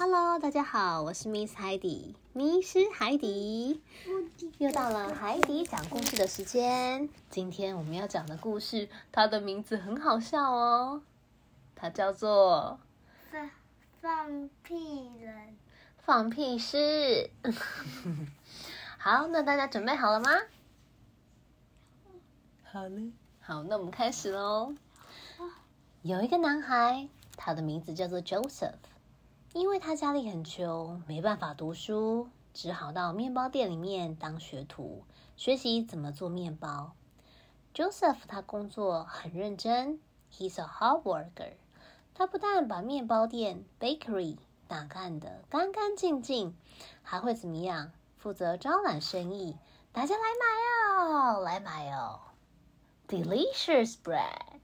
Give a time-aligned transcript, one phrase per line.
[0.00, 3.82] Hello，大家好，我是 Miss 海底，迷失海底，
[4.58, 7.08] 又到了海底讲故事的时间。
[7.28, 11.02] 今天我们要讲的故事，它的名字很好笑哦，
[11.74, 12.78] 它叫做
[13.28, 13.50] 放
[14.00, 15.56] 放屁人，
[15.98, 17.28] 放屁师。
[18.98, 20.30] 好，那大家准备好了吗？
[22.62, 23.10] 好嘞。
[23.40, 24.76] 好，那我们开始喽。
[26.02, 28.74] 有一个男孩，他的名字叫做 Joseph。
[29.54, 35.04] 因为他家里很穷，没办法读书，只好到面包店里面当学徒，
[35.36, 36.92] 学习怎么做面包。
[37.74, 40.00] Joseph 他工作很认真
[40.32, 41.54] ，He's a hard worker。
[42.14, 46.54] 他不但把面包店 bakery 打干得干干净净，
[47.02, 47.92] 还会怎么样？
[48.18, 49.56] 负责招揽生意，
[49.92, 52.20] 大家来买哦，来买哦
[53.08, 54.60] ，delicious bread。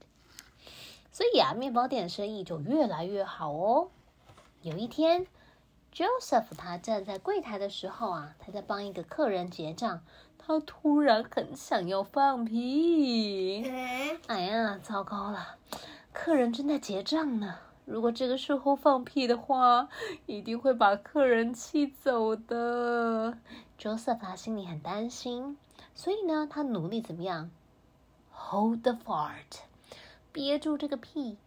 [1.11, 3.89] 所以啊，面包店的生意就越来越好哦。
[4.65, 5.27] 有一天
[5.93, 10.01] ，Joseph 他站在柜台的时候啊，他在帮一个客人结账，
[10.39, 13.63] 他突然很想要放屁。
[14.25, 15.57] 哎呀，糟糕了，
[16.11, 17.59] 客人正在结账呢。
[17.85, 19.87] 如果这个时候放屁的话，
[20.25, 23.37] 一定会把客人气走的。
[23.77, 25.59] Joseph 他心里很担心，
[25.93, 27.51] 所以呢，他努力怎么样
[28.33, 29.59] ？Hold the fart，
[30.31, 31.37] 憋住这个屁，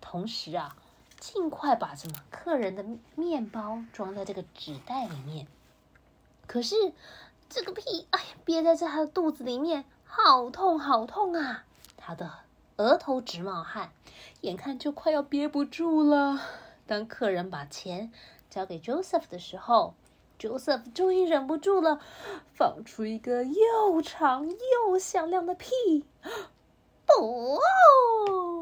[0.00, 0.76] 同时啊。
[1.24, 5.46] 尽快把什么客人的面包装在这个纸袋里面。
[6.46, 6.92] 可是
[7.48, 11.64] 这个屁，哎，憋在这他的肚子里面，好痛好痛啊！
[11.96, 12.30] 他的
[12.76, 13.90] 额头直冒汗，
[14.42, 16.38] 眼看就快要憋不住了。
[16.86, 18.12] 当客人把钱
[18.50, 19.94] 交给 Joseph 的时候
[20.38, 22.00] ，Joseph 终于忍不住了，
[22.52, 25.70] 放出一个又长又响亮的屁。
[27.06, 28.53] 不哦！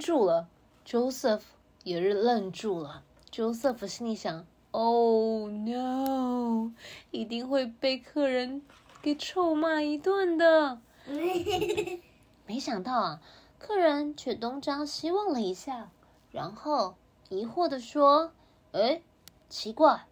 [0.00, 0.48] 住了
[0.84, 1.42] ，Joseph
[1.84, 3.04] 也是愣住了。
[3.30, 6.72] Joseph 心里想：“Oh no，
[7.10, 8.62] 一定会被客人
[9.02, 10.80] 给臭骂一顿的。
[12.46, 13.20] ”没想到啊，
[13.58, 15.90] 客人却东张西望了一下，
[16.32, 16.96] 然后
[17.28, 18.32] 疑惑地说
[18.72, 19.02] ：“哎，
[19.48, 20.06] 奇怪，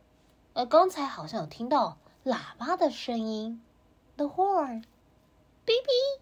[0.52, 3.60] 呃，刚才好像有听到喇叭的声音
[4.16, 4.82] ，the horn，
[5.66, 6.20] 哔哔。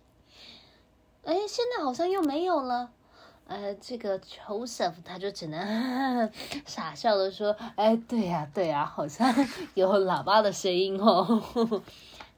[1.25, 2.93] 哎，现在好像又没有了。”
[3.48, 6.30] 呃，这个 Joseph 他就只能
[6.66, 9.32] 傻笑的说：“哎，对呀，对呀，好像
[9.74, 11.42] 有喇叭的声音哦。”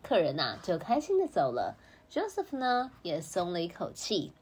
[0.03, 1.77] 客人呐就开心的走了
[2.11, 4.33] ，Joseph 呢也松了一口气。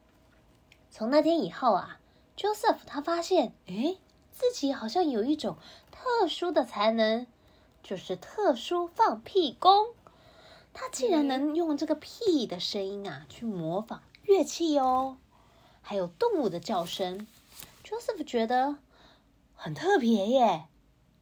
[0.91, 1.99] 从那天以后啊
[2.37, 3.97] ，Joseph 他发现，哎，
[4.33, 5.57] 自己好像有一种
[5.93, 7.27] 特殊的才能，
[7.83, 9.95] 就是特殊放屁功。
[10.75, 15.17] 他竟然能用这个屁的声音啊去模仿乐器哦。
[15.89, 17.29] 还有动物的叫声
[17.85, 18.75] ，Joseph 觉得
[19.55, 20.65] 很特别耶，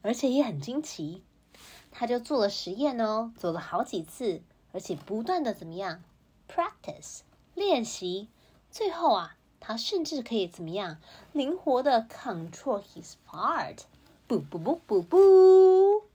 [0.01, 1.21] 而且也很惊奇。
[1.91, 6.01] 他就做了实验哦，做了好几次，而且不断的怎么样
[6.49, 7.19] ，practice
[7.53, 8.27] 练习。
[8.71, 10.97] 最后啊，他甚至可以怎么样，
[11.31, 13.81] 灵活的 control his fart，
[14.25, 16.05] 不不不不不。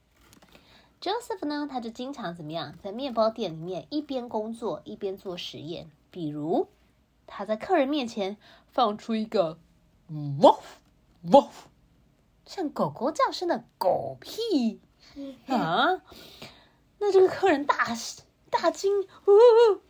[1.00, 6.66] Joseph 呢，他就经常怎么样，在面包店里面一边工作一边做实验，比如。
[7.32, 8.36] 他在客人面前
[8.66, 9.58] 放出一个
[10.42, 10.58] “汪
[11.30, 11.48] 汪”
[12.44, 14.80] 像狗狗叫声的狗屁
[15.46, 16.02] 啊！
[16.98, 17.96] 那这个客人大
[18.50, 19.80] 大惊：“哦，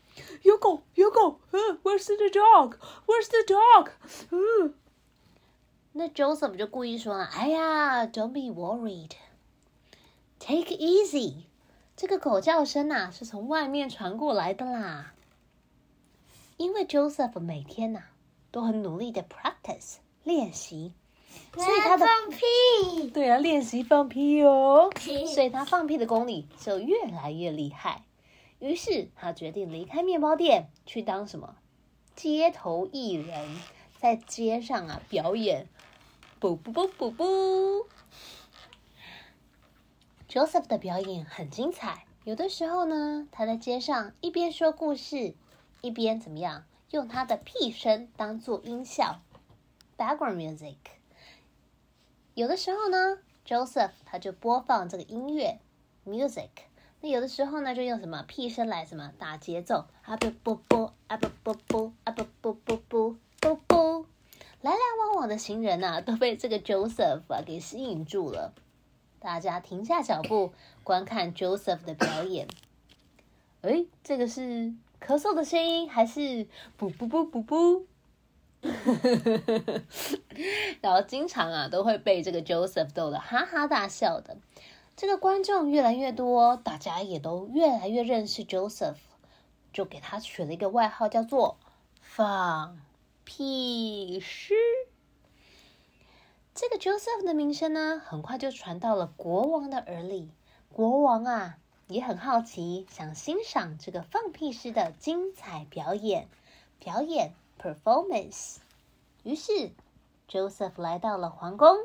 [0.43, 1.41] 有狗，有狗！
[1.53, 2.77] 嗯，Where's the dog?
[3.07, 3.93] Where's the dog？”
[4.31, 4.75] 嗯，
[5.93, 9.13] 那 Joseph 就故意说了：“哎呀，Don't be worried.
[10.39, 11.45] Take it easy。
[11.97, 15.15] 这个狗叫声呐，是从外面传过来的啦。”
[16.61, 18.11] 因为 Joseph 每天呐、啊、
[18.51, 19.95] 都很努力的 practice
[20.25, 20.93] 练习，
[21.55, 24.91] 所以他的放屁，对啊，练习放屁哦，
[25.35, 28.03] 所以他放屁的功力就越来越厉害。
[28.59, 31.57] 于是他决定离开面包店，去当什么
[32.15, 33.57] 街头艺人，
[33.99, 35.67] 在街上啊表演，
[36.39, 37.87] 不不不不不。
[40.29, 45.35] Joseph 的表演很精彩，有的时候呢，他在街上一边说故事。
[45.81, 46.65] 一边怎么样？
[46.91, 49.21] 用他的屁声当做音效
[49.97, 50.75] ，background music。
[52.35, 55.61] 有的时候呢，Joseph 他就播放这个音乐
[56.05, 56.49] ，music。
[57.01, 64.07] 那有的时候呢，就用什么屁声来什么打节奏，啊不不不，啊不不不，啊不不不不不不。
[64.63, 68.53] 来来往往的行人呐，都被这个 Joseph 啊给吸引住了。
[69.21, 72.49] 大家停下脚步，观看 Joseph 的表演。
[73.61, 74.75] 诶，这个是。
[75.01, 77.87] 咳嗽的声音还是不不不不不，
[80.81, 84.37] 然后经常啊都会被这个 Joseph 逗得哈哈大笑的。
[84.97, 88.97] 这个观众越来越多，大家也都越来越认识 Joseph，
[89.73, 91.57] 就给他取了一个外号，叫做
[92.03, 92.79] “放
[93.25, 94.53] 屁师”。
[96.55, 100.29] 这个 Joseph 的名声呢，很快就传到了国王的耳里。
[100.71, 101.57] 国王啊，
[101.91, 106.29] 也很好奇，想欣赏这个放屁师的精彩表演。
[106.79, 108.57] 表演 performance。
[109.23, 109.71] 于是
[110.27, 111.77] Joseph 来到了皇宫，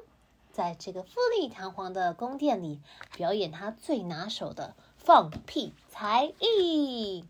[0.53, 2.79] 在这个富丽堂皇的宫殿里
[3.13, 7.25] 表演他最拿手的放屁才艺。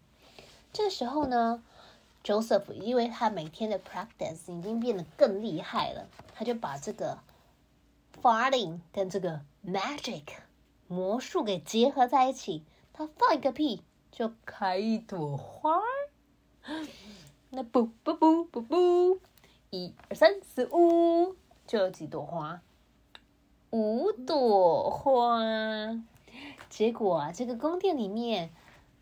[0.71, 1.63] 这时候呢
[2.23, 7.17] ，Joseph 因为他每天的 practice 已经变得更厉害了，他就把这个
[8.21, 10.25] farting 跟这个 magic
[10.87, 12.63] 魔术给结合在一起。
[12.93, 15.81] 他放一个屁，就开一朵花。
[17.51, 19.19] 那不不不不不，
[19.69, 21.35] 一二三四五，
[21.67, 22.61] 就有几朵花，
[23.69, 25.39] 五朵花。
[26.69, 28.49] 结果啊，这个宫殿里面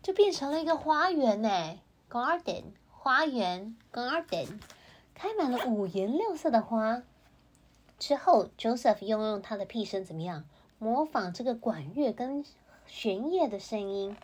[0.02, 1.78] 就变成了一个花园呢
[2.10, 4.60] ，garden 花园 garden，
[5.14, 7.02] 开满了五颜六色的花。
[7.98, 10.44] 之后，Joseph 又用他的屁声怎么样，
[10.78, 12.44] 模仿这个管乐跟
[12.86, 14.16] 弦乐的声音，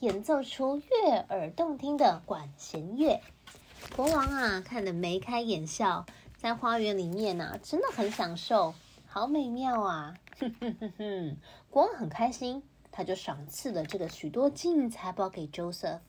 [0.00, 3.20] 演奏出悦耳动听的管弦乐。
[3.96, 6.04] 国王啊，看得眉开眼笑，
[6.36, 8.74] 在花园里面呐、真的很享受，
[9.06, 10.14] 好美妙啊！
[10.38, 11.36] 哼哼哼哼，
[11.70, 16.00] 国王很开心，他就赏赐了这个许多金银财宝给 Joseph，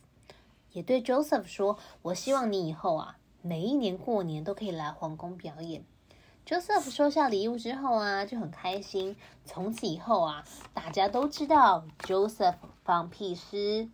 [0.72, 5.84] 也对 Joseph 说：“我希望你以后啊，每一年过年都可以来皇宫表演。
[6.45, 9.16] ”Joseph 收下礼物之后啊，就很开心。
[9.45, 10.44] 从此以后啊，
[10.74, 13.90] 大家都知道 Joseph 放屁师，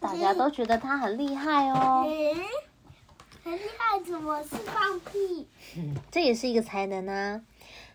[0.00, 2.04] 大家都觉得他很厉害哦。
[3.44, 5.48] 很厉害，怎么是放屁？
[5.76, 7.42] 嗯，这也是一个才能啊，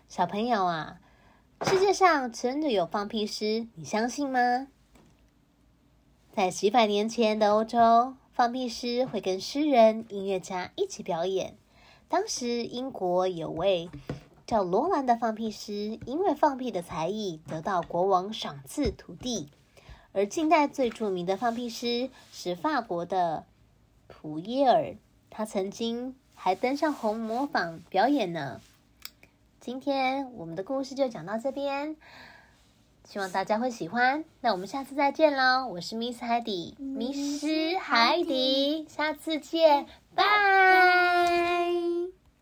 [0.08, 0.98] 小朋友啊，
[1.62, 4.68] 世界上真的有放屁师，你相信吗？
[6.32, 11.56] 在几百年前的欧洲，放屁师会跟诗人、音乐家一起表演。
[12.08, 13.90] 当时英国有位
[14.46, 19.48] 叫罗兰的放屁师，因为放屁的才艺得到国王赏赐土地。
[20.12, 23.44] 而近代最著名的放屁师是法国的
[24.06, 24.94] 普耶尔。
[25.30, 28.62] 他曾经还登上红磨坊表演呢。
[29.60, 31.94] 今天我们的故事就讲到这边，
[33.04, 34.24] 希望大家会喜欢。
[34.40, 35.66] 那我们下次再见喽！
[35.68, 41.67] 我是 Miss 海底，迷失海底，下次见，拜。